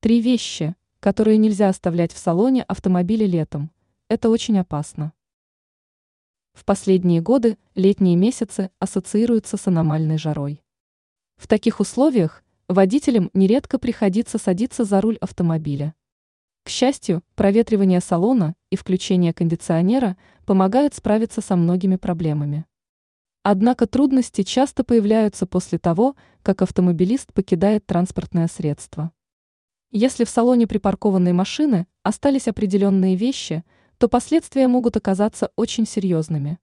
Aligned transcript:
Три 0.00 0.20
вещи, 0.20 0.76
которые 1.00 1.38
нельзя 1.38 1.68
оставлять 1.68 2.12
в 2.12 2.18
салоне 2.18 2.62
автомобиля 2.62 3.26
летом. 3.26 3.72
Это 4.06 4.30
очень 4.30 4.56
опасно. 4.56 5.12
В 6.52 6.64
последние 6.64 7.20
годы 7.20 7.58
летние 7.74 8.14
месяцы 8.14 8.70
ассоциируются 8.78 9.56
с 9.56 9.66
аномальной 9.66 10.16
жарой. 10.16 10.62
В 11.36 11.48
таких 11.48 11.80
условиях 11.80 12.44
водителям 12.68 13.30
нередко 13.34 13.80
приходится 13.80 14.38
садиться 14.38 14.84
за 14.84 15.00
руль 15.00 15.16
автомобиля. 15.16 15.96
К 16.62 16.68
счастью, 16.68 17.24
проветривание 17.34 18.00
салона 18.00 18.54
и 18.70 18.76
включение 18.76 19.34
кондиционера 19.34 20.16
помогают 20.46 20.94
справиться 20.94 21.40
со 21.40 21.56
многими 21.56 21.96
проблемами. 21.96 22.66
Однако 23.42 23.88
трудности 23.88 24.42
часто 24.44 24.84
появляются 24.84 25.44
после 25.44 25.80
того, 25.80 26.14
как 26.44 26.62
автомобилист 26.62 27.32
покидает 27.32 27.84
транспортное 27.84 28.46
средство. 28.46 29.10
Если 29.90 30.24
в 30.24 30.28
салоне 30.28 30.66
припаркованной 30.66 31.32
машины 31.32 31.86
остались 32.02 32.46
определенные 32.46 33.16
вещи, 33.16 33.64
то 33.96 34.08
последствия 34.08 34.68
могут 34.68 34.98
оказаться 34.98 35.50
очень 35.56 35.86
серьезными. 35.86 36.58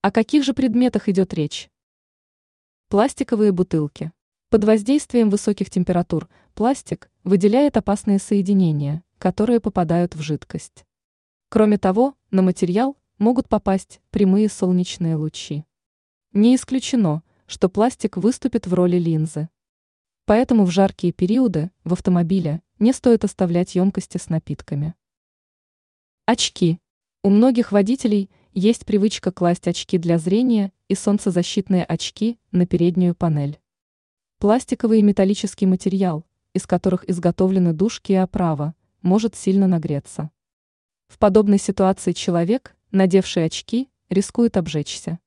О 0.00 0.10
каких 0.10 0.42
же 0.42 0.54
предметах 0.54 1.08
идет 1.10 1.34
речь? 1.34 1.68
Пластиковые 2.88 3.52
бутылки. 3.52 4.10
Под 4.48 4.64
воздействием 4.64 5.28
высоких 5.28 5.68
температур 5.68 6.28
пластик 6.54 7.10
выделяет 7.24 7.76
опасные 7.76 8.18
соединения, 8.18 9.02
которые 9.18 9.60
попадают 9.60 10.14
в 10.14 10.22
жидкость. 10.22 10.86
Кроме 11.50 11.76
того, 11.76 12.14
на 12.30 12.40
материал 12.40 12.96
могут 13.18 13.48
попасть 13.50 14.00
прямые 14.10 14.48
солнечные 14.48 15.16
лучи. 15.16 15.64
Не 16.32 16.56
исключено, 16.56 17.22
что 17.46 17.68
пластик 17.68 18.16
выступит 18.16 18.66
в 18.66 18.72
роли 18.72 18.96
линзы. 18.96 19.50
Поэтому 20.26 20.64
в 20.64 20.72
жаркие 20.72 21.12
периоды 21.12 21.70
в 21.84 21.92
автомобиле 21.92 22.60
не 22.80 22.92
стоит 22.92 23.24
оставлять 23.24 23.76
емкости 23.76 24.18
с 24.18 24.28
напитками. 24.28 24.94
Очки. 26.26 26.80
У 27.22 27.30
многих 27.30 27.70
водителей 27.70 28.28
есть 28.52 28.86
привычка 28.86 29.30
класть 29.30 29.68
очки 29.68 29.98
для 29.98 30.18
зрения 30.18 30.72
и 30.88 30.96
солнцезащитные 30.96 31.84
очки 31.84 32.40
на 32.50 32.66
переднюю 32.66 33.14
панель. 33.14 33.60
Пластиковый 34.38 34.98
и 34.98 35.02
металлический 35.02 35.66
материал, 35.66 36.26
из 36.54 36.66
которых 36.66 37.08
изготовлены 37.08 37.72
дужки 37.72 38.10
и 38.10 38.16
оправа, 38.16 38.74
может 39.02 39.36
сильно 39.36 39.68
нагреться. 39.68 40.30
В 41.06 41.18
подобной 41.18 41.58
ситуации 41.58 42.10
человек, 42.10 42.74
надевший 42.90 43.44
очки, 43.44 43.88
рискует 44.08 44.56
обжечься. 44.56 45.20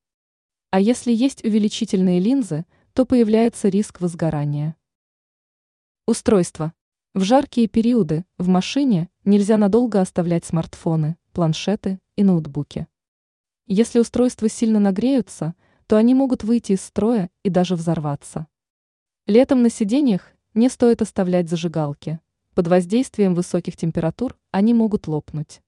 А 0.72 0.82
если 0.82 1.14
есть 1.14 1.46
увеличительные 1.46 2.20
линзы, 2.20 2.66
то 2.92 3.06
появляется 3.06 3.70
риск 3.70 4.02
возгорания. 4.02 4.76
Устройство. 6.10 6.74
В 7.14 7.22
жаркие 7.22 7.68
периоды 7.68 8.26
в 8.40 8.48
машине 8.48 9.12
нельзя 9.26 9.58
надолго 9.58 10.02
оставлять 10.02 10.44
смартфоны, 10.44 11.18
планшеты 11.34 12.00
и 12.16 12.24
ноутбуки. 12.24 12.88
Если 13.68 14.00
устройства 14.00 14.50
сильно 14.50 14.80
нагреются, 14.80 15.54
то 15.86 15.98
они 15.98 16.16
могут 16.16 16.44
выйти 16.44 16.72
из 16.72 16.82
строя 16.82 17.30
и 17.44 17.52
даже 17.52 17.76
взорваться. 17.76 18.48
Летом 19.28 19.62
на 19.62 19.70
сиденьях 19.70 20.32
не 20.56 20.70
стоит 20.70 21.04
оставлять 21.04 21.48
зажигалки. 21.48 22.20
Под 22.56 22.66
воздействием 22.66 23.36
высоких 23.36 23.78
температур 23.78 24.36
они 24.50 24.74
могут 24.74 25.08
лопнуть. 25.08 25.62